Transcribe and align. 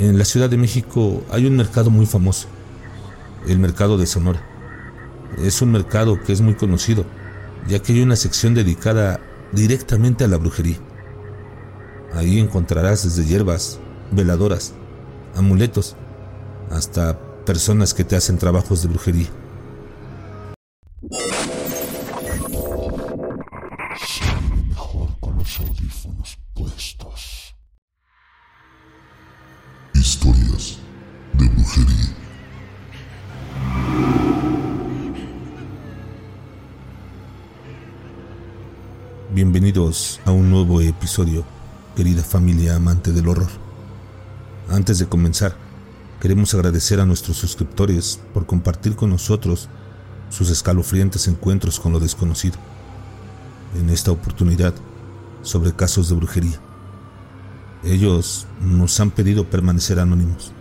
En 0.00 0.16
la 0.16 0.24
Ciudad 0.24 0.48
de 0.48 0.56
México 0.56 1.22
hay 1.30 1.44
un 1.44 1.58
mercado 1.58 1.90
muy 1.90 2.06
famoso, 2.06 2.48
el 3.46 3.58
mercado 3.58 3.98
de 3.98 4.06
Sonora. 4.06 4.42
Es 5.44 5.60
un 5.60 5.72
mercado 5.72 6.18
que 6.22 6.32
es 6.32 6.40
muy 6.40 6.54
conocido, 6.54 7.04
ya 7.68 7.80
que 7.80 7.92
hay 7.92 8.00
una 8.00 8.16
sección 8.16 8.54
dedicada 8.54 9.20
directamente 9.52 10.24
a 10.24 10.28
la 10.28 10.38
brujería. 10.38 10.78
Ahí 12.14 12.40
encontrarás 12.40 13.04
desde 13.04 13.26
hierbas, 13.28 13.78
veladoras, 14.10 14.72
amuletos, 15.36 15.96
hasta 16.70 17.18
personas 17.44 17.92
que 17.92 18.04
te 18.04 18.16
hacen 18.16 18.38
trabajos 18.38 18.80
de 18.80 18.88
brujería. 18.88 19.28
con 25.20 25.36
los 25.36 25.60
audífonos 25.60 26.38
puestos. 26.54 27.49
Historias 30.00 30.78
de 31.34 31.46
brujería. 31.46 32.16
Bienvenidos 39.30 40.20
a 40.24 40.30
un 40.30 40.50
nuevo 40.50 40.80
episodio, 40.80 41.44
querida 41.94 42.22
familia 42.22 42.76
amante 42.76 43.12
del 43.12 43.28
horror. 43.28 43.50
Antes 44.70 44.98
de 44.98 45.06
comenzar, 45.06 45.54
queremos 46.18 46.54
agradecer 46.54 46.98
a 46.98 47.04
nuestros 47.04 47.36
suscriptores 47.36 48.20
por 48.32 48.46
compartir 48.46 48.96
con 48.96 49.10
nosotros 49.10 49.68
sus 50.30 50.48
escalofriantes 50.48 51.28
encuentros 51.28 51.78
con 51.78 51.92
lo 51.92 52.00
desconocido. 52.00 52.56
En 53.78 53.90
esta 53.90 54.12
oportunidad, 54.12 54.72
sobre 55.42 55.76
casos 55.76 56.08
de 56.08 56.14
brujería. 56.14 56.69
Ellos 57.82 58.46
nos 58.60 59.00
han 59.00 59.10
pedido 59.10 59.48
permanecer 59.48 60.00
anónimos. 60.00 60.52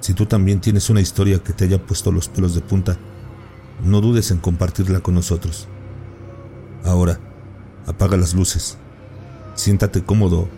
Si 0.00 0.14
tú 0.14 0.26
también 0.26 0.60
tienes 0.60 0.88
una 0.88 1.00
historia 1.00 1.42
que 1.42 1.52
te 1.52 1.64
haya 1.64 1.84
puesto 1.84 2.12
los 2.12 2.28
pelos 2.28 2.54
de 2.54 2.60
punta, 2.60 2.96
no 3.84 4.00
dudes 4.00 4.30
en 4.30 4.38
compartirla 4.38 5.00
con 5.00 5.14
nosotros. 5.14 5.66
Ahora, 6.84 7.18
apaga 7.86 8.16
las 8.16 8.34
luces, 8.34 8.78
siéntate 9.54 10.04
cómodo 10.04 10.48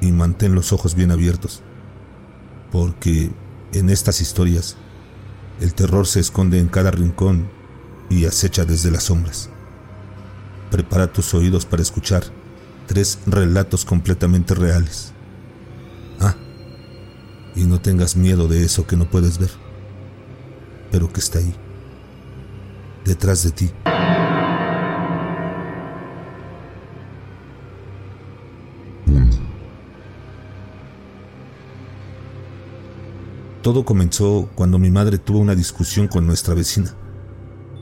y 0.00 0.12
mantén 0.12 0.54
los 0.54 0.72
ojos 0.72 0.94
bien 0.94 1.10
abiertos, 1.10 1.62
porque 2.70 3.30
en 3.72 3.90
estas 3.90 4.20
historias 4.20 4.76
el 5.60 5.74
terror 5.74 6.06
se 6.06 6.20
esconde 6.20 6.58
en 6.58 6.68
cada 6.68 6.90
rincón 6.90 7.48
y 8.08 8.24
acecha 8.24 8.64
desde 8.64 8.90
las 8.90 9.04
sombras. 9.04 9.50
Prepara 10.70 11.12
tus 11.12 11.34
oídos 11.34 11.66
para 11.66 11.82
escuchar 11.82 12.24
tres 12.86 13.18
relatos 13.26 13.84
completamente 13.84 14.54
reales. 14.54 15.12
Ah, 16.20 16.34
y 17.54 17.64
no 17.64 17.80
tengas 17.80 18.16
miedo 18.16 18.48
de 18.48 18.64
eso 18.64 18.86
que 18.86 18.96
no 18.96 19.10
puedes 19.10 19.38
ver, 19.38 19.50
pero 20.90 21.12
que 21.12 21.20
está 21.20 21.38
ahí, 21.38 21.54
detrás 23.04 23.42
de 23.42 23.50
ti. 23.50 23.70
Todo 33.62 33.84
comenzó 33.84 34.48
cuando 34.54 34.78
mi 34.78 34.92
madre 34.92 35.18
tuvo 35.18 35.40
una 35.40 35.56
discusión 35.56 36.06
con 36.06 36.24
nuestra 36.24 36.54
vecina, 36.54 36.94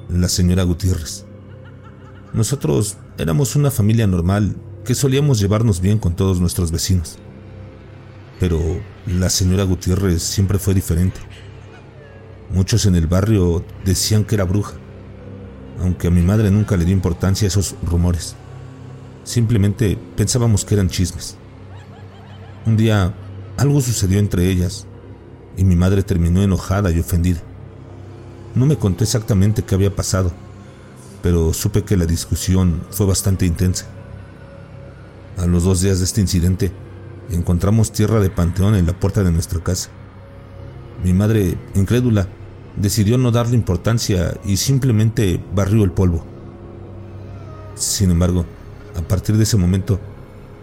la 0.08 0.30
señora 0.30 0.62
Gutiérrez. 0.62 1.26
Nosotros 2.32 2.96
éramos 3.18 3.54
una 3.54 3.70
familia 3.70 4.06
normal 4.06 4.56
que 4.84 4.94
solíamos 4.94 5.40
llevarnos 5.40 5.80
bien 5.80 5.98
con 5.98 6.14
todos 6.14 6.40
nuestros 6.40 6.70
vecinos. 6.70 7.18
Pero 8.38 8.60
la 9.06 9.30
señora 9.30 9.64
Gutiérrez 9.64 10.22
siempre 10.22 10.58
fue 10.58 10.74
diferente. 10.74 11.20
Muchos 12.52 12.84
en 12.86 12.94
el 12.94 13.06
barrio 13.06 13.64
decían 13.84 14.24
que 14.24 14.34
era 14.34 14.44
bruja, 14.44 14.74
aunque 15.80 16.08
a 16.08 16.10
mi 16.10 16.22
madre 16.22 16.50
nunca 16.50 16.76
le 16.76 16.84
dio 16.84 16.94
importancia 16.94 17.46
a 17.46 17.48
esos 17.48 17.74
rumores. 17.82 18.36
Simplemente 19.24 19.98
pensábamos 20.16 20.64
que 20.64 20.74
eran 20.74 20.90
chismes. 20.90 21.36
Un 22.66 22.76
día 22.76 23.14
algo 23.56 23.80
sucedió 23.80 24.18
entre 24.18 24.50
ellas 24.50 24.86
y 25.56 25.64
mi 25.64 25.76
madre 25.76 26.02
terminó 26.02 26.42
enojada 26.42 26.90
y 26.90 27.00
ofendida. 27.00 27.40
No 28.54 28.66
me 28.66 28.76
contó 28.76 29.02
exactamente 29.02 29.62
qué 29.62 29.74
había 29.74 29.94
pasado, 29.94 30.32
pero 31.22 31.52
supe 31.54 31.82
que 31.84 31.96
la 31.96 32.06
discusión 32.06 32.82
fue 32.90 33.06
bastante 33.06 33.46
intensa. 33.46 33.86
A 35.36 35.46
los 35.46 35.64
dos 35.64 35.80
días 35.80 35.98
de 35.98 36.04
este 36.04 36.20
incidente, 36.20 36.72
encontramos 37.30 37.92
tierra 37.92 38.20
de 38.20 38.30
panteón 38.30 38.76
en 38.76 38.86
la 38.86 38.98
puerta 38.98 39.22
de 39.22 39.32
nuestra 39.32 39.60
casa. 39.60 39.90
Mi 41.02 41.12
madre, 41.12 41.58
incrédula, 41.74 42.28
decidió 42.76 43.18
no 43.18 43.30
darle 43.30 43.56
importancia 43.56 44.38
y 44.44 44.56
simplemente 44.56 45.42
barrió 45.54 45.84
el 45.84 45.92
polvo. 45.92 46.24
Sin 47.74 48.10
embargo, 48.10 48.44
a 48.96 49.02
partir 49.02 49.36
de 49.36 49.42
ese 49.42 49.56
momento, 49.56 49.98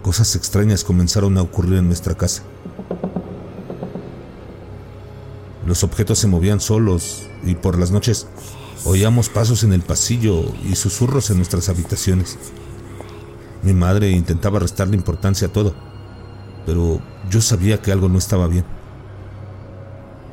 cosas 0.01 0.35
extrañas 0.35 0.83
comenzaron 0.83 1.37
a 1.37 1.41
ocurrir 1.41 1.75
en 1.75 1.87
nuestra 1.87 2.15
casa. 2.15 2.43
Los 5.65 5.83
objetos 5.83 6.19
se 6.19 6.27
movían 6.27 6.59
solos 6.59 7.23
y 7.43 7.55
por 7.55 7.77
las 7.77 7.91
noches 7.91 8.27
oíamos 8.85 9.29
pasos 9.29 9.63
en 9.63 9.73
el 9.73 9.81
pasillo 9.81 10.43
y 10.67 10.75
susurros 10.75 11.29
en 11.29 11.37
nuestras 11.37 11.69
habitaciones. 11.69 12.37
Mi 13.63 13.73
madre 13.73 14.09
intentaba 14.09 14.59
restarle 14.59 14.95
importancia 14.95 15.47
a 15.47 15.51
todo, 15.51 15.75
pero 16.65 16.99
yo 17.29 17.41
sabía 17.41 17.81
que 17.81 17.91
algo 17.91 18.09
no 18.09 18.17
estaba 18.17 18.47
bien. 18.47 18.65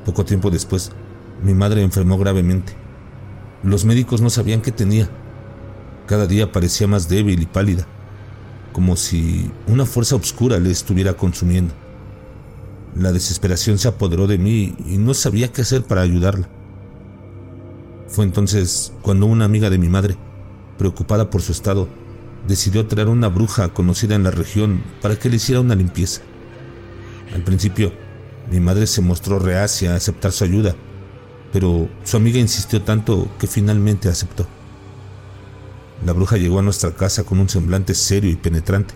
Poco 0.07 0.25
tiempo 0.25 0.51
después, 0.51 0.93
mi 1.43 1.53
madre 1.53 1.83
enfermó 1.83 2.17
gravemente. 2.17 2.73
Los 3.63 3.85
médicos 3.85 4.23
no 4.23 4.31
sabían 4.31 4.63
qué 4.63 4.73
tenía. 4.73 5.11
Cada 6.07 6.27
día 6.27 6.53
parecía 6.53 6.87
más 6.87 7.09
débil 7.09 7.43
y 7.43 7.47
pálida, 7.47 7.87
como 8.73 8.97
si 8.97 9.51
una 9.67 9.85
fuerza 9.85 10.17
oscura 10.17 10.59
le 10.59 10.71
estuviera 10.71 11.13
consumiendo. 11.15 11.75
La 12.95 13.13
desesperación 13.13 13.77
se 13.77 13.89
apoderó 13.89 14.27
de 14.27 14.39
mí 14.39 14.75
y 14.87 14.97
no 14.97 15.13
sabía 15.13 15.53
qué 15.53 15.63
hacer 15.63 15.85
para 15.85 16.01
ayudarla. 16.01 16.49
Fue 18.07 18.25
entonces 18.25 18.95
cuando 19.03 19.27
una 19.27 19.45
amiga 19.45 19.69
de 19.69 19.77
mi 19.77 19.91
madre, 19.91 20.17
preocupada 20.79 21.29
por 21.29 21.43
su 21.43 21.53
estado, 21.53 21.89
decidió 22.49 22.87
traer 22.87 23.09
una 23.09 23.29
bruja 23.29 23.69
conocida 23.69 24.17
en 24.17 24.25
la 24.25 24.33
región 24.33 24.83
para 25.01 25.17
que 25.17 25.29
le 25.29 25.37
hiciera 25.37 25.61
una 25.61 25.77
limpieza. 25.77 26.23
Al 27.35 27.43
principio, 27.43 27.93
mi 28.51 28.59
madre 28.59 28.87
se 28.87 29.03
mostró 29.03 29.39
reacia 29.39 29.93
a 29.93 29.97
aceptar 29.97 30.33
su 30.33 30.43
ayuda, 30.43 30.75
pero 31.53 31.89
su 32.03 32.17
amiga 32.17 32.41
insistió 32.41 32.83
tanto 32.83 33.29
que 33.39 33.47
finalmente 33.47 34.09
aceptó. 34.09 34.47
La 36.05 36.13
bruja 36.13 36.37
llegó 36.37 36.59
a 36.59 36.63
nuestra 36.63 36.93
casa 36.93 37.23
con 37.23 37.39
un 37.39 37.49
semblante 37.49 37.95
serio 37.95 38.31
y 38.31 38.37
penetrante 38.37 38.95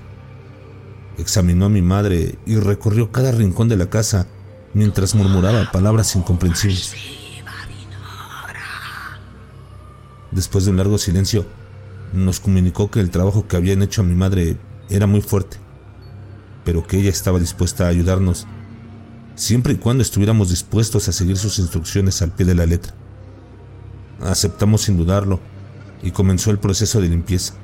Examinó 1.18 1.66
a 1.66 1.68
mi 1.68 1.82
madre 1.82 2.38
y 2.46 2.56
recorrió 2.56 3.12
cada 3.12 3.32
rincón 3.32 3.68
de 3.68 3.76
la 3.76 3.90
casa 3.90 4.26
mientras 4.72 5.14
murmuraba 5.14 5.70
palabras 5.70 6.16
incomprensibles. 6.16 6.94
Después 10.30 10.64
de 10.64 10.70
un 10.70 10.78
largo 10.78 10.96
silencio, 10.96 11.44
nos 12.12 12.40
comunicó 12.40 12.90
que 12.90 13.00
el 13.00 13.10
trabajo 13.10 13.46
que 13.48 13.56
habían 13.56 13.82
hecho 13.82 14.02
a 14.02 14.04
mi 14.04 14.14
madre 14.14 14.56
era 14.90 15.06
muy 15.06 15.20
fuerte, 15.20 15.56
pero 16.64 16.86
que 16.86 16.98
ella 16.98 17.10
estaba 17.10 17.38
dispuesta 17.38 17.84
a 17.84 17.88
ayudarnos 17.88 18.46
siempre 19.34 19.74
y 19.74 19.76
cuando 19.76 20.02
estuviéramos 20.02 20.50
dispuestos 20.50 21.08
a 21.08 21.12
seguir 21.12 21.36
sus 21.38 21.58
instrucciones 21.58 22.20
al 22.22 22.32
pie 22.32 22.46
de 22.46 22.54
la 22.54 22.66
letra. 22.66 22.94
Aceptamos 24.20 24.82
sin 24.82 24.96
dudarlo 24.96 25.40
y 26.02 26.10
comenzó 26.10 26.50
el 26.50 26.58
proceso 26.58 27.00
de 27.00 27.08
limpieza. 27.08 27.54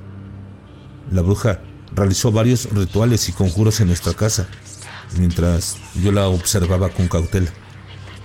La 1.10 1.22
bruja 1.22 1.60
realizó 1.94 2.32
varios 2.32 2.70
rituales 2.70 3.28
y 3.28 3.32
conjuros 3.32 3.80
en 3.80 3.88
nuestra 3.88 4.14
casa, 4.14 4.48
mientras 5.18 5.76
yo 6.02 6.12
la 6.12 6.28
observaba 6.28 6.88
con 6.90 7.08
cautela, 7.08 7.50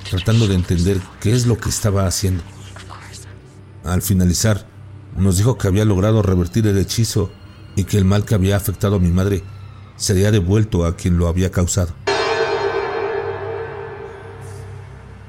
tratando 0.10 0.48
de 0.48 0.56
entender 0.56 1.00
qué 1.22 1.34
es 1.34 1.46
lo 1.46 1.58
que 1.58 1.70
estaba 1.70 2.08
haciendo. 2.08 2.44
Al 3.84 4.02
finalizar, 4.02 4.66
nos 5.18 5.38
dijo 5.38 5.58
que 5.58 5.68
había 5.68 5.86
logrado 5.86 6.22
revertir 6.22 6.68
el 6.68 6.78
hechizo 6.78 7.32
y 7.76 7.84
que 7.84 7.98
el 7.98 8.06
mal 8.06 8.26
que 8.26 8.36
había 8.36 8.56
afectado 8.56 8.96
a 8.98 9.00
mi 9.00 9.10
madre 9.10 9.44
sería 9.96 10.32
devuelto 10.32 10.86
a 10.86 10.96
quien 10.96 11.18
lo 11.18 11.28
había 11.28 11.52
causado. 11.52 11.94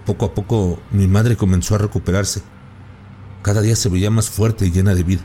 Poco 0.06 0.26
a 0.26 0.34
poco 0.34 0.78
mi 0.90 1.06
madre 1.06 1.36
comenzó 1.36 1.74
a 1.74 1.78
recuperarse. 1.78 2.42
Cada 3.42 3.62
día 3.62 3.76
se 3.76 3.88
veía 3.88 4.10
más 4.10 4.28
fuerte 4.28 4.66
y 4.66 4.70
llena 4.70 4.94
de 4.94 5.02
vida, 5.02 5.22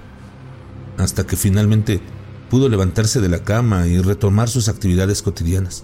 hasta 0.98 1.26
que 1.26 1.36
finalmente 1.36 2.02
pudo 2.50 2.70
levantarse 2.70 3.22
de 3.22 3.30
la 3.30 3.44
cama 3.44 3.88
y 3.88 4.00
retomar 4.00 4.50
sus 4.50 4.70
actividades 4.70 5.22
cotidianas. 5.22 5.84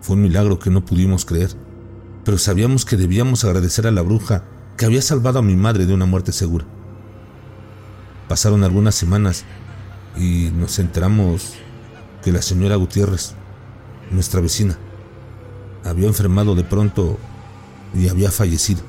Fue 0.00 0.16
un 0.16 0.22
milagro 0.22 0.58
que 0.58 0.70
no 0.70 0.84
pudimos 0.84 1.24
creer, 1.24 1.50
pero 2.24 2.38
sabíamos 2.38 2.84
que 2.84 2.96
debíamos 2.96 3.44
agradecer 3.44 3.86
a 3.86 3.90
la 3.90 4.02
bruja 4.02 4.44
que 4.76 4.86
había 4.86 5.02
salvado 5.02 5.40
a 5.40 5.42
mi 5.42 5.56
madre 5.56 5.86
de 5.86 5.94
una 5.94 6.06
muerte 6.06 6.32
segura. 6.32 6.64
Pasaron 8.28 8.62
algunas 8.62 8.94
semanas 8.94 9.44
y 10.16 10.50
nos 10.54 10.78
enteramos 10.78 11.54
que 12.22 12.30
la 12.30 12.42
señora 12.42 12.76
Gutiérrez, 12.76 13.34
nuestra 14.10 14.40
vecina, 14.40 14.76
había 15.84 16.08
enfermado 16.08 16.54
de 16.54 16.64
pronto 16.64 17.18
y 17.94 18.08
había 18.08 18.30
fallecido. 18.30 18.82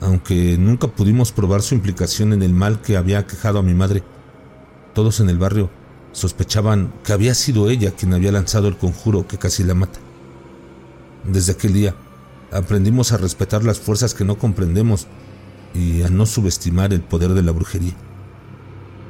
Aunque 0.00 0.56
nunca 0.58 0.88
pudimos 0.88 1.32
probar 1.32 1.62
su 1.62 1.74
implicación 1.74 2.32
en 2.32 2.42
el 2.42 2.52
mal 2.52 2.82
que 2.82 2.96
había 2.96 3.20
aquejado 3.20 3.58
a 3.58 3.62
mi 3.62 3.74
madre, 3.74 4.02
todos 4.94 5.20
en 5.20 5.30
el 5.30 5.38
barrio 5.38 5.70
sospechaban 6.12 6.92
que 7.04 7.12
había 7.12 7.34
sido 7.34 7.70
ella 7.70 7.92
quien 7.92 8.12
había 8.12 8.32
lanzado 8.32 8.68
el 8.68 8.76
conjuro 8.76 9.26
que 9.26 9.38
casi 9.38 9.64
la 9.64 9.74
mata. 9.74 9.98
Desde 11.24 11.52
aquel 11.52 11.72
día 11.72 11.94
aprendimos 12.52 13.12
a 13.12 13.16
respetar 13.16 13.64
las 13.64 13.78
fuerzas 13.78 14.14
que 14.14 14.24
no 14.24 14.38
comprendemos 14.38 15.06
y 15.74 16.02
a 16.02 16.08
no 16.08 16.26
subestimar 16.26 16.92
el 16.92 17.00
poder 17.00 17.34
de 17.34 17.42
la 17.42 17.52
brujería. 17.52 17.94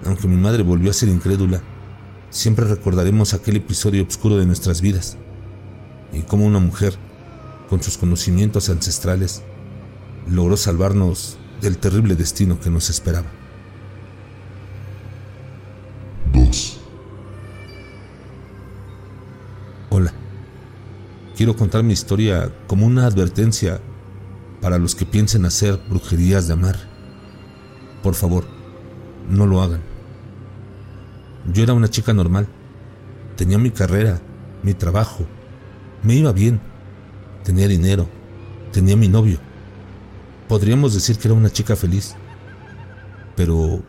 Aunque 0.05 0.29
mi 0.29 0.37
madre 0.37 0.63
volvió 0.63 0.91
a 0.91 0.95
ser 0.95 1.09
incrédula, 1.09 1.63
siempre 2.31 2.67
recordaremos 2.67 3.35
aquel 3.35 3.57
episodio 3.57 4.07
oscuro 4.07 4.37
de 4.37 4.47
nuestras 4.47 4.81
vidas 4.81 5.17
y 6.13 6.23
cómo 6.23 6.47
una 6.47 6.59
mujer, 6.59 6.95
con 7.69 7.83
sus 7.83 7.99
conocimientos 7.99 8.71
ancestrales, 8.71 9.43
logró 10.29 10.57
salvarnos 10.57 11.39
del 11.61 11.79
terrible 11.79 12.15
destino 12.15 12.61
que 12.61 12.71
nos 12.71 12.91
esperaba. 12.91 13.27
2. 16.33 16.81
Hola, 19.91 20.13
quiero 21.37 21.57
contar 21.57 21.83
mi 21.83 21.93
historia 21.93 22.53
como 22.67 22.87
una 22.87 23.07
advertencia 23.07 23.81
para 24.69 24.79
los 24.79 24.95
que 24.95 25.07
piensen 25.07 25.47
hacer 25.47 25.81
brujerías 25.89 26.47
de 26.47 26.53
amar. 26.53 26.77
Por 28.03 28.15
favor, 28.15 28.45
no 29.27 29.47
lo 29.47 29.63
hagan. 29.63 29.81
Yo 31.51 31.63
era 31.63 31.73
una 31.73 31.89
chica 31.89 32.13
normal, 32.13 32.47
tenía 33.35 33.57
mi 33.57 33.71
carrera, 33.71 34.21
mi 34.63 34.75
trabajo, 34.75 35.25
me 36.03 36.17
iba 36.17 36.33
bien, 36.33 36.61
tenía 37.45 37.67
dinero, 37.67 38.11
tenía 38.71 38.95
mi 38.95 39.09
novio 39.09 39.39
Podríamos 40.49 40.93
decir 40.93 41.17
que 41.17 41.29
era 41.29 41.35
una 41.35 41.49
chica 41.49 41.75
feliz, 41.75 42.15
pero 43.37 43.83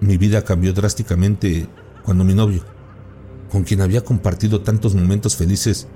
mi 0.00 0.16
vida 0.16 0.44
cambió 0.44 0.72
drásticamente 0.72 1.68
cuando 2.04 2.22
mi 2.22 2.34
novio, 2.34 2.62
con 3.50 3.64
quien 3.64 3.80
había 3.80 4.04
compartido 4.04 4.60
tantos 4.60 4.94
momentos 4.94 5.34
felices, 5.34 5.88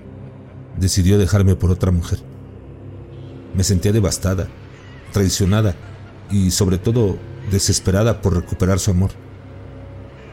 decidió 0.77 1.19
dejarme 1.19 1.55
por 1.55 1.71
otra 1.71 1.93
mujer. 1.93 2.19
Me 3.55 3.65
sentía 3.65 3.93
devastada, 3.93 4.49
traicionada 5.13 5.75
y 6.31 6.51
sobre 6.51 6.79
todo 6.79 7.19
desesperada 7.51 8.21
por 8.21 8.35
recuperar 8.35 8.79
su 8.79 8.91
amor. 8.91 9.11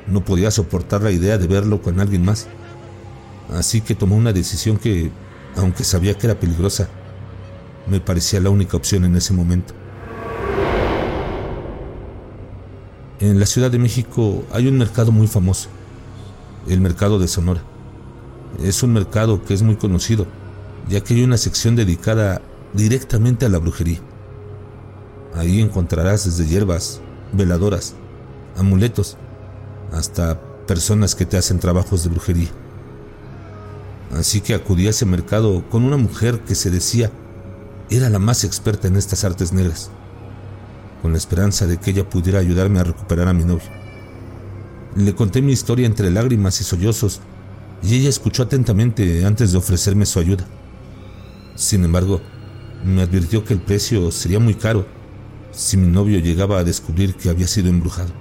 No 0.07 0.23
podía 0.23 0.51
soportar 0.51 1.01
la 1.01 1.12
idea 1.12 1.38
de 1.38 1.47
verlo 1.47 1.81
con 1.81 2.00
alguien 2.00 2.23
más, 2.23 2.47
así 3.53 3.81
que 3.81 3.95
tomó 3.95 4.15
una 4.15 4.33
decisión 4.33 4.77
que, 4.77 5.12
aunque 5.56 5.83
sabía 5.83 6.13
que 6.13 6.27
era 6.27 6.39
peligrosa, 6.39 6.89
me 7.88 8.00
parecía 8.00 8.39
la 8.39 8.50
única 8.50 8.77
opción 8.77 9.06
en 9.06 9.15
ese 9.15 9.33
momento. 9.33 9.73
En 13.19 13.39
la 13.39 13.45
Ciudad 13.45 13.71
de 13.71 13.79
México 13.79 14.44
hay 14.51 14.67
un 14.67 14.77
mercado 14.77 15.12
muy 15.12 15.27
famoso, 15.27 15.69
el 16.67 16.81
mercado 16.81 17.17
de 17.17 17.27
Sonora. 17.27 17.62
Es 18.62 18.83
un 18.83 18.94
mercado 18.94 19.44
que 19.44 19.53
es 19.53 19.63
muy 19.63 19.75
conocido, 19.75 20.27
ya 20.89 21.01
que 21.01 21.13
hay 21.13 21.23
una 21.23 21.38
sección 21.38 21.75
dedicada 21.75 22.41
directamente 22.75 23.45
a 23.45 23.50
la 23.50 23.57
brujería. 23.57 24.00
Ahí 25.33 25.62
encontrarás 25.62 26.25
desde 26.25 26.48
hierbas, 26.48 27.01
veladoras, 27.33 27.95
amuletos, 28.57 29.18
hasta 29.92 30.39
personas 30.66 31.16
que 31.16 31.25
te 31.25 31.38
hacen 31.38 31.60
trabajos 31.60 32.04
de 32.04 32.10
brujería. 32.10 32.50
Así 34.13 34.42
que 34.42 34.54
acudí 34.54 34.88
a 34.88 34.92
ese 34.92 35.06
mercado 35.06 35.68
con 35.69 35.83
una 35.83 35.98
mujer 35.98 36.39
que 36.42 36.56
se 36.56 36.69
decía 36.69 37.12
era 37.89 38.10
la 38.10 38.19
más 38.19 38.44
experta 38.44 38.88
en 38.88 38.95
estas 38.95 39.24
artes 39.24 39.54
negras, 39.54 39.92
con 41.01 41.12
la 41.12 41.18
esperanza 41.18 41.68
de 41.68 41.77
que 41.77 41.92
ella 41.92 42.10
pudiera 42.10 42.39
ayudarme 42.39 42.80
a 42.80 42.83
recuperar 42.83 43.27
a 43.27 43.33
mi 43.33 43.44
novio. 43.44 43.69
Le 44.95 45.13
conté 45.13 45.42
mi 45.42 45.51
historia 45.51 45.86
entre 45.86 46.10
lágrimas 46.10 46.62
y 46.62 46.63
sollozos, 46.63 47.19
y 47.83 47.95
ella 47.95 48.10
escuchó 48.10 48.44
atentamente 48.44 49.25
antes 49.25 49.51
de 49.51 49.57
ofrecerme 49.57 50.06
su 50.06 50.19
ayuda. 50.19 50.45
Sin 51.56 51.83
embargo, 51.83 52.22
me 52.85 53.01
advirtió 53.01 53.43
que 53.43 53.53
el 53.55 53.59
precio 53.59 54.11
sería 54.11 54.39
muy 54.39 54.53
caro 54.53 54.85
si 55.51 55.75
mi 55.75 55.87
novio 55.87 56.19
llegaba 56.19 56.59
a 56.59 56.63
descubrir 56.63 57.15
que 57.15 57.29
había 57.29 57.47
sido 57.47 57.69
embrujado. 57.69 58.13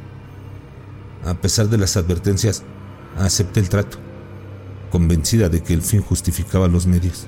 A 1.24 1.34
pesar 1.34 1.68
de 1.68 1.78
las 1.78 1.96
advertencias, 1.96 2.62
acepté 3.18 3.60
el 3.60 3.68
trato, 3.68 3.98
convencida 4.90 5.48
de 5.48 5.62
que 5.62 5.74
el 5.74 5.82
fin 5.82 6.00
justificaba 6.00 6.68
los 6.68 6.86
medios. 6.86 7.26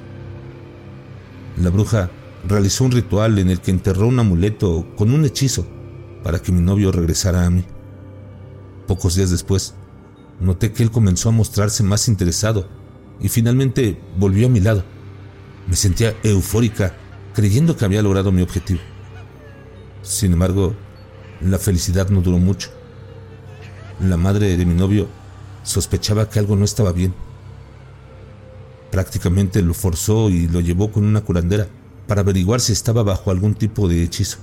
La 1.61 1.71
bruja 1.71 2.11
realizó 2.49 2.85
un 2.85 2.93
ritual 2.93 3.39
en 3.39 3.51
el 3.51 3.61
que 3.61 3.71
enterró 3.71 4.07
un 4.07 4.19
amuleto 4.19 4.87
con 4.97 5.13
un 5.13 5.25
hechizo 5.25 5.67
para 6.23 6.39
que 6.41 6.53
mi 6.53 6.61
novio 6.61 6.91
regresara 6.91 7.45
a 7.45 7.51
mí. 7.51 7.65
Pocos 8.87 9.15
días 9.15 9.31
después, 9.31 9.75
noté 10.41 10.73
que 10.73 10.83
él 10.83 10.91
comenzó 10.91 11.29
a 11.29 11.33
mostrarse 11.33 11.83
más 11.83 12.09
interesado 12.09 12.69
y 13.21 13.29
finalmente 13.29 14.01
volvió 14.19 14.47
a 14.47 14.51
mi 14.51 14.61
lado. 14.61 14.85
Me 15.67 15.77
sentía 15.77 16.15
eufórica, 16.23 16.95
creyendo 17.37 17.77
que 17.77 17.85
había 17.85 18.01
logrado 18.01 18.33
mi 18.33 18.41
objetivo. 18.41 18.81
Sin 20.01 20.33
embargo, 20.33 20.75
la 21.43 21.59
felicidad 21.59 22.09
no 22.09 22.23
duró 22.23 22.39
mucho. 22.39 22.71
La 24.01 24.17
madre 24.17 24.57
de 24.57 24.65
mi 24.65 24.73
novio 24.73 25.07
sospechaba 25.63 26.31
que 26.31 26.39
algo 26.39 26.57
no 26.57 26.65
estaba 26.65 26.93
bien. 26.93 27.13
Prácticamente 28.91 29.61
lo 29.61 29.75
forzó 29.75 30.31
y 30.31 30.49
lo 30.49 30.61
llevó 30.61 30.91
con 30.91 31.05
una 31.05 31.21
curandera 31.21 31.69
para 32.09 32.23
averiguar 32.23 32.63
si 32.63 32.73
estaba 32.73 33.03
bajo 33.03 33.31
algún 33.31 33.55
tipo 33.55 33.87
de 33.87 34.03
hechizo. 34.03 34.39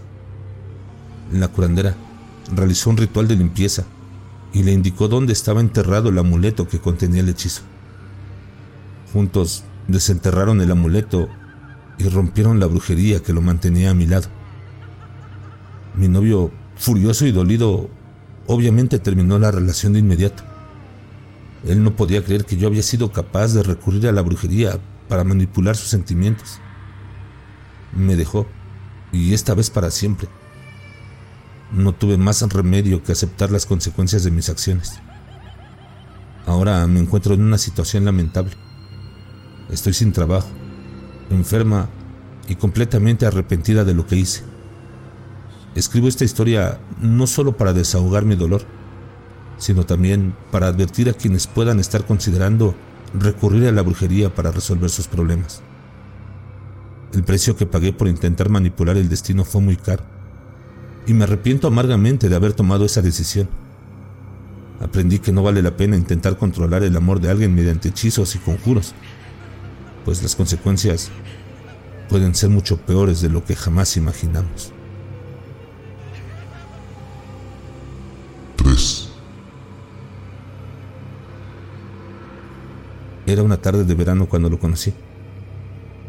La 1.31 1.48
curandera 1.48 1.96
realizó 2.56 2.92
un 2.92 2.98
ritual 2.98 3.28
de 3.28 3.38
limpieza 3.38 3.86
y 4.54 4.62
le 4.62 4.72
indicó 4.72 5.07
dónde 5.07 5.34
estaba 5.34 5.62
enterrado 5.62 6.10
el 6.10 6.19
amuleto 6.19 6.68
que 6.68 6.78
contenía 6.78 7.22
el 7.22 7.30
hechizo. 7.30 7.63
Juntos 9.12 9.63
desenterraron 9.88 10.62
el 10.62 10.69
amuleto 10.69 11.28
y 11.98 12.10
rompieron 12.10 12.60
la 12.60 12.68
brujería 12.68 13.22
que 13.22 13.34
lo 13.34 13.42
mantenía 13.42 13.92
a 13.92 13.94
mi 13.94 14.06
lado. 14.06 14.28
Mi 15.95 16.07
novio, 16.07 16.51
furioso 16.75 17.25
y 17.25 17.31
dolido, 17.31 17.90
obviamente 18.48 19.00
terminó 19.00 19.40
la 19.40 19.51
relación 19.51 19.94
de 19.94 20.00
inmediato. 20.00 20.44
Él 21.66 21.84
no 21.84 21.95
podía 21.95 22.24
creer 22.24 22.45
que 22.45 22.57
yo 22.57 22.68
había 22.68 22.84
sido 22.84 23.12
capaz 23.12 23.54
de 23.54 23.63
recurrir 23.63 24.07
a 24.07 24.12
la 24.12 24.22
brujería 24.22 24.80
para 25.07 25.24
manipular 25.24 25.75
sus 25.75 25.90
sentimientos 25.90 26.60
me 27.96 28.15
dejó, 28.15 28.48
y 29.12 29.34
esta 29.34 29.53
vez 29.53 29.70
para 29.70 29.91
siempre. 29.91 30.27
No 31.72 31.94
tuve 31.94 32.18
más 32.18 32.41
remedio 32.41 33.03
que 33.03 33.12
aceptar 33.12 33.51
las 33.51 33.65
consecuencias 33.65 34.24
de 34.24 34.32
mis 34.32 34.50
acciones. 34.50 35.00
Ahora 36.46 36.86
me 36.88 37.00
encuentro 37.00 37.34
en 37.34 37.41
una 37.41 37.58
situación 37.58 38.06
lamentable. 38.06 38.53
Estoy 39.70 39.94
sin 39.94 40.12
trabajo, 40.12 40.50
enferma 41.30 41.89
y 42.48 42.56
completamente 42.56 43.25
arrepentida 43.25 43.84
de 43.84 43.94
lo 43.94 44.06
que 44.06 44.18
hice. 44.18 44.44
Escribo 45.75 46.08
esta 46.08 46.25
historia 46.25 46.80
no 47.01 47.25
solo 47.25 47.58
para 47.58 47.74
desahogar 47.74 48.25
mi 48.25 48.36
dolor, 48.36 48.63
sino 49.58 49.86
también 49.86 50.36
para 50.51 50.68
advertir 50.68 51.10
a 51.10 51.13
quienes 51.13 51.48
puedan 51.48 51.80
estar 51.80 52.06
considerando 52.06 52.75
recurrir 53.13 53.68
a 53.68 53.72
la 53.72 53.82
brujería 53.82 54.34
para 54.34 54.51
resolver 54.51 54.89
sus 54.89 55.08
problemas. 55.08 55.62
El 57.13 57.24
precio 57.24 57.56
que 57.56 57.65
pagué 57.65 57.94
por 57.94 58.08
intentar 58.08 58.50
manipular 58.50 58.98
el 58.98 59.10
destino 59.10 59.46
fue 59.46 59.62
muy 59.62 59.77
caro, 59.77 60.03
y 61.06 61.13
me 61.13 61.25
arrepiento 61.25 61.68
amargamente 61.68 62.30
de 62.30 62.36
haber 62.36 62.53
tomado 62.53 62.86
esa 62.86 63.01
decisión. 63.01 63.50
Aprendí 64.82 65.20
que 65.20 65.32
no 65.32 65.44
vale 65.44 65.62
la 65.62 65.77
pena 65.77 65.96
intentar 65.96 66.38
controlar 66.38 66.84
el 66.84 66.96
amor 66.98 67.20
de 67.20 67.30
alguien 67.30 67.53
mediante 67.53 67.89
hechizos 67.89 68.36
y 68.36 68.39
conjuros, 68.39 68.94
pues 70.05 70.22
las 70.22 70.36
consecuencias 70.36 71.10
pueden 72.10 72.36
ser 72.36 72.50
mucho 72.50 72.77
peores 72.77 73.22
de 73.22 73.29
lo 73.29 73.43
que 73.43 73.55
jamás 73.55 73.98
imaginamos. 73.98 74.72
3. 78.57 79.10
Era 83.25 83.43
una 83.43 83.57
tarde 83.57 83.86
de 83.86 83.95
verano 83.95 84.27
cuando 84.27 84.50
lo 84.50 84.60
conocí. 84.60 84.93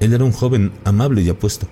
Él 0.00 0.12
era 0.12 0.24
un 0.24 0.32
joven 0.32 0.72
amable 0.84 1.22
y 1.22 1.30
apuesto, 1.30 1.66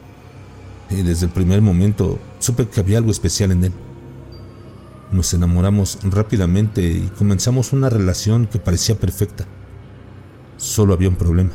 y 0.88 1.02
desde 1.02 1.26
el 1.26 1.32
primer 1.32 1.60
momento 1.60 2.18
supe 2.38 2.68
que 2.68 2.80
había 2.80 2.98
algo 2.98 3.10
especial 3.10 3.50
en 3.50 3.64
él. 3.64 3.72
Nos 5.10 5.34
enamoramos 5.34 5.98
rápidamente 6.04 6.82
y 6.82 7.10
comenzamos 7.18 7.72
una 7.74 7.90
relación 7.90 8.46
que 8.46 8.58
parecía 8.58 8.94
perfecta. 8.94 9.44
Solo 10.56 10.94
había 10.94 11.10
un 11.10 11.16
problema. 11.16 11.50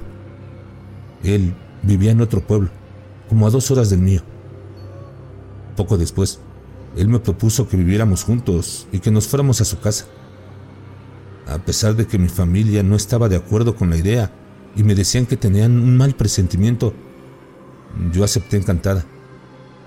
Él 1.23 1.55
vivía 1.83 2.11
en 2.11 2.21
otro 2.21 2.41
pueblo, 2.41 2.69
como 3.29 3.47
a 3.47 3.49
dos 3.49 3.71
horas 3.71 3.89
del 3.89 3.99
mío. 3.99 4.21
Poco 5.75 5.97
después, 5.97 6.39
él 6.95 7.07
me 7.07 7.19
propuso 7.19 7.67
que 7.67 7.77
viviéramos 7.77 8.23
juntos 8.23 8.87
y 8.91 8.99
que 8.99 9.11
nos 9.11 9.27
fuéramos 9.27 9.61
a 9.61 9.65
su 9.65 9.79
casa. 9.79 10.05
A 11.47 11.59
pesar 11.59 11.95
de 11.95 12.07
que 12.07 12.17
mi 12.17 12.29
familia 12.29 12.83
no 12.83 12.95
estaba 12.95 13.29
de 13.29 13.35
acuerdo 13.35 13.75
con 13.75 13.89
la 13.89 13.97
idea, 13.97 14.31
y 14.77 14.83
me 14.83 14.95
decían 14.95 15.25
que 15.25 15.37
tenían 15.37 15.79
un 15.79 15.97
mal 15.97 16.13
presentimiento. 16.15 16.93
Yo 18.13 18.23
acepté 18.23 18.57
encantada, 18.57 19.05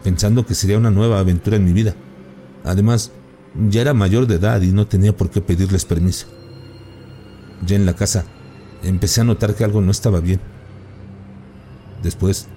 pensando 0.03 0.45
que 0.45 0.55
sería 0.55 0.79
una 0.79 0.91
nueva 0.91 1.21
aventura 1.21 1.57
en 1.57 1.65
mi 1.65 1.73
vida. 1.73 1.95
Además, 2.65 3.13
ya 3.69 3.83
era 3.83 3.95
mayor 3.95 4.27
de 4.27 4.35
edad 4.35 4.61
y 4.63 4.73
no 4.73 4.89
tenía 4.89 5.17
por 5.17 5.31
qué 5.31 5.41
pedirles 5.41 5.85
permiso. 5.85 6.27
Ya 7.65 7.77
en 7.77 7.87
la 7.87 7.95
casa, 7.95 8.25
empecé 8.83 9.21
a 9.21 9.25
notar 9.25 9.55
que 9.55 9.65
algo 9.65 9.81
no 9.81 9.93
estaba 9.93 10.21
bien. 10.21 10.41
Después, 12.03 12.49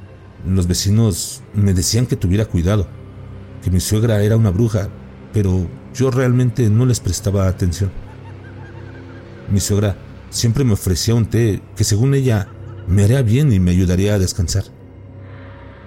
los 0.45 0.67
vecinos 0.67 1.41
me 1.53 1.73
decían 1.73 2.05
que 2.05 2.15
tuviera 2.15 2.45
cuidado, 2.45 2.87
que 3.61 3.71
mi 3.71 3.79
suegra 3.79 4.21
era 4.23 4.37
una 4.37 4.49
bruja, 4.49 4.89
pero 5.31 5.67
yo 5.93 6.11
realmente 6.11 6.69
no 6.69 6.85
les 6.85 6.99
prestaba 6.99 7.47
atención. 7.47 7.91
Mi 9.49 9.59
suegra 9.59 9.97
siempre 10.29 10.63
me 10.63 10.73
ofrecía 10.73 11.15
un 11.15 11.25
té 11.25 11.61
que 11.75 11.83
según 11.83 12.13
ella 12.13 12.47
me 12.87 13.03
haría 13.03 13.21
bien 13.21 13.53
y 13.53 13.59
me 13.59 13.71
ayudaría 13.71 14.15
a 14.15 14.19
descansar. 14.19 14.65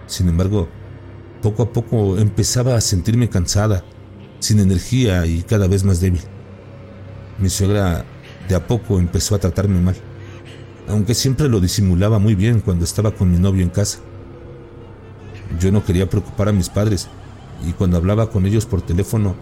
Sin 0.07 0.29
embargo, 0.29 0.69
poco 1.43 1.63
a 1.63 1.73
poco 1.73 2.19
empezaba 2.19 2.77
a 2.77 2.81
sentirme 2.81 3.29
cansada, 3.29 3.85
sin 4.39 4.61
energía 4.61 5.27
y 5.27 5.43
cada 5.43 5.67
vez 5.67 5.85
más 5.85 6.01
débil. 6.01 6.23
Mi 7.39 7.51
suegra 7.51 8.05
de 8.49 8.55
a 8.55 8.67
poco 8.67 8.99
empezó 8.99 9.35
a 9.35 9.39
tratarme 9.39 9.81
mal, 9.81 9.97
aunque 10.89 11.15
siempre 11.15 11.49
lo 11.49 11.61
disimulaba 11.61 12.19
muy 12.19 12.35
bien 12.35 12.61
cuando 12.61 12.85
estaba 12.85 13.11
con 13.13 13.31
mi 13.31 13.39
novio 13.39 13.63
en 13.63 13.71
casa. 13.71 13.99
Yo 15.59 15.73
no 15.73 15.85
quería 15.85 16.09
preocupar 16.09 16.49
a 16.49 16.53
mis 16.53 16.69
padres 16.69 17.09
y 17.67 17.73
cuando 17.73 17.97
hablaba 17.97 18.31
con 18.31 18.47
ellos 18.47 18.67
por 18.67 18.83
teléfono 18.83 19.35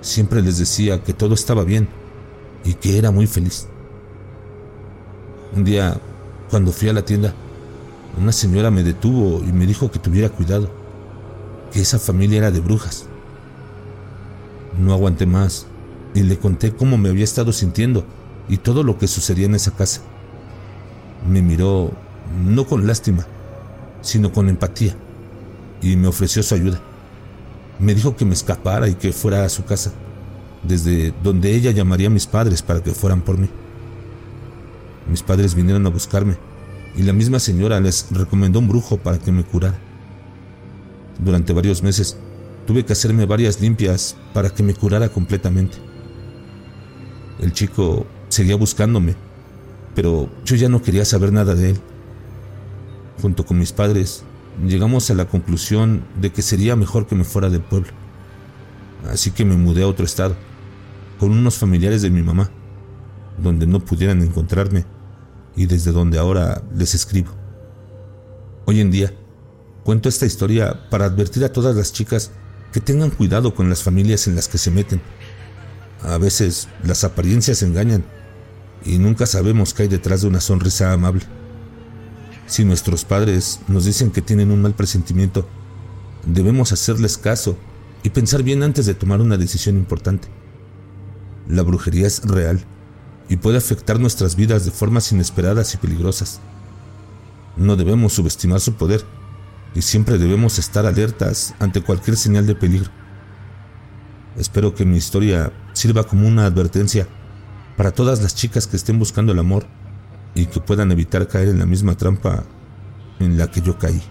siempre 0.00 0.42
les 0.42 0.58
decía 0.58 1.02
que 1.02 1.12
todo 1.12 1.34
estaba 1.34 1.64
bien 1.64 1.88
y 2.64 2.74
que 2.74 2.98
era 2.98 3.10
muy 3.10 3.26
feliz. 3.26 3.66
Un 5.54 5.64
día, 5.64 5.98
cuando 6.50 6.72
fui 6.72 6.88
a 6.88 6.92
la 6.92 7.04
tienda, 7.04 7.34
una 8.18 8.32
señora 8.32 8.70
me 8.70 8.82
detuvo 8.82 9.42
y 9.42 9.52
me 9.52 9.66
dijo 9.66 9.90
que 9.90 9.98
tuviera 9.98 10.28
cuidado, 10.28 10.70
que 11.72 11.80
esa 11.80 11.98
familia 11.98 12.38
era 12.38 12.50
de 12.50 12.60
brujas. 12.60 13.06
No 14.78 14.92
aguanté 14.92 15.26
más 15.26 15.66
y 16.14 16.22
le 16.22 16.38
conté 16.38 16.74
cómo 16.74 16.98
me 16.98 17.08
había 17.08 17.24
estado 17.24 17.52
sintiendo 17.52 18.04
y 18.48 18.58
todo 18.58 18.82
lo 18.82 18.98
que 18.98 19.08
sucedía 19.08 19.46
en 19.46 19.54
esa 19.54 19.72
casa. 19.72 20.02
Me 21.28 21.42
miró 21.42 21.92
no 22.44 22.66
con 22.66 22.86
lástima, 22.86 23.26
sino 24.00 24.32
con 24.32 24.48
empatía 24.48 24.96
y 25.82 25.96
me 25.96 26.08
ofreció 26.08 26.42
su 26.42 26.54
ayuda. 26.54 26.80
Me 27.78 27.94
dijo 27.94 28.16
que 28.16 28.24
me 28.24 28.34
escapara 28.34 28.88
y 28.88 28.94
que 28.94 29.12
fuera 29.12 29.44
a 29.44 29.48
su 29.48 29.64
casa, 29.64 29.92
desde 30.62 31.12
donde 31.22 31.54
ella 31.54 31.70
llamaría 31.70 32.08
a 32.08 32.10
mis 32.10 32.26
padres 32.26 32.62
para 32.62 32.82
que 32.82 32.92
fueran 32.92 33.20
por 33.20 33.38
mí. 33.38 33.48
Mis 35.08 35.22
padres 35.22 35.54
vinieron 35.54 35.86
a 35.86 35.90
buscarme 35.90 36.36
y 36.96 37.02
la 37.02 37.12
misma 37.12 37.38
señora 37.38 37.80
les 37.80 38.06
recomendó 38.10 38.58
un 38.58 38.68
brujo 38.68 38.96
para 38.96 39.18
que 39.18 39.32
me 39.32 39.44
curara. 39.44 39.78
Durante 41.18 41.52
varios 41.52 41.82
meses 41.82 42.16
tuve 42.66 42.84
que 42.84 42.92
hacerme 42.92 43.26
varias 43.26 43.60
limpias 43.60 44.16
para 44.34 44.50
que 44.50 44.62
me 44.62 44.74
curara 44.74 45.08
completamente. 45.08 45.78
El 47.40 47.52
chico 47.52 48.06
seguía 48.28 48.56
buscándome, 48.56 49.14
pero 49.98 50.30
yo 50.44 50.54
ya 50.54 50.68
no 50.68 50.80
quería 50.80 51.04
saber 51.04 51.32
nada 51.32 51.56
de 51.56 51.70
él. 51.70 51.80
Junto 53.20 53.44
con 53.44 53.58
mis 53.58 53.72
padres 53.72 54.22
llegamos 54.64 55.10
a 55.10 55.14
la 55.14 55.24
conclusión 55.24 56.04
de 56.20 56.30
que 56.30 56.40
sería 56.40 56.76
mejor 56.76 57.08
que 57.08 57.16
me 57.16 57.24
fuera 57.24 57.50
del 57.50 57.62
pueblo. 57.62 57.88
Así 59.10 59.32
que 59.32 59.44
me 59.44 59.56
mudé 59.56 59.82
a 59.82 59.88
otro 59.88 60.04
estado, 60.04 60.36
con 61.18 61.32
unos 61.32 61.58
familiares 61.58 62.00
de 62.00 62.10
mi 62.10 62.22
mamá, 62.22 62.48
donde 63.42 63.66
no 63.66 63.80
pudieran 63.80 64.22
encontrarme 64.22 64.84
y 65.56 65.66
desde 65.66 65.90
donde 65.90 66.20
ahora 66.20 66.62
les 66.76 66.94
escribo. 66.94 67.32
Hoy 68.66 68.80
en 68.80 68.92
día, 68.92 69.12
cuento 69.82 70.08
esta 70.08 70.26
historia 70.26 70.88
para 70.90 71.06
advertir 71.06 71.44
a 71.44 71.52
todas 71.52 71.74
las 71.74 71.92
chicas 71.92 72.30
que 72.72 72.78
tengan 72.78 73.10
cuidado 73.10 73.52
con 73.52 73.68
las 73.68 73.82
familias 73.82 74.28
en 74.28 74.36
las 74.36 74.46
que 74.46 74.58
se 74.58 74.70
meten. 74.70 75.00
A 76.04 76.18
veces 76.18 76.68
las 76.84 77.02
apariencias 77.02 77.64
engañan 77.64 78.04
y 78.84 78.98
nunca 78.98 79.26
sabemos 79.26 79.74
qué 79.74 79.84
hay 79.84 79.88
detrás 79.88 80.22
de 80.22 80.28
una 80.28 80.40
sonrisa 80.40 80.92
amable. 80.92 81.24
Si 82.46 82.64
nuestros 82.64 83.04
padres 83.04 83.60
nos 83.68 83.84
dicen 83.84 84.10
que 84.10 84.22
tienen 84.22 84.50
un 84.50 84.62
mal 84.62 84.74
presentimiento, 84.74 85.46
debemos 86.24 86.72
hacerles 86.72 87.18
caso 87.18 87.58
y 88.02 88.10
pensar 88.10 88.42
bien 88.42 88.62
antes 88.62 88.86
de 88.86 88.94
tomar 88.94 89.20
una 89.20 89.36
decisión 89.36 89.76
importante. 89.76 90.28
La 91.48 91.62
brujería 91.62 92.06
es 92.06 92.22
real 92.22 92.64
y 93.28 93.36
puede 93.36 93.58
afectar 93.58 94.00
nuestras 94.00 94.36
vidas 94.36 94.64
de 94.64 94.70
formas 94.70 95.12
inesperadas 95.12 95.74
y 95.74 95.76
peligrosas. 95.76 96.40
No 97.56 97.76
debemos 97.76 98.14
subestimar 98.14 98.60
su 98.60 98.74
poder 98.74 99.04
y 99.74 99.82
siempre 99.82 100.18
debemos 100.18 100.58
estar 100.58 100.86
alertas 100.86 101.54
ante 101.58 101.82
cualquier 101.82 102.16
señal 102.16 102.46
de 102.46 102.54
peligro. 102.54 102.90
Espero 104.38 104.74
que 104.74 104.84
mi 104.84 104.96
historia 104.96 105.52
sirva 105.72 106.04
como 106.04 106.26
una 106.26 106.46
advertencia 106.46 107.08
para 107.78 107.92
todas 107.92 108.20
las 108.20 108.34
chicas 108.34 108.66
que 108.66 108.76
estén 108.76 108.98
buscando 108.98 109.30
el 109.30 109.38
amor 109.38 109.64
y 110.34 110.46
que 110.46 110.58
puedan 110.58 110.90
evitar 110.90 111.28
caer 111.28 111.46
en 111.46 111.60
la 111.60 111.64
misma 111.64 111.96
trampa 111.96 112.42
en 113.20 113.38
la 113.38 113.52
que 113.52 113.60
yo 113.60 113.78
caí. 113.78 114.02